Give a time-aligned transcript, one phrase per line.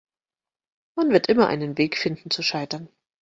[0.95, 2.89] Man wird immer einen Weg finden zu scheitern.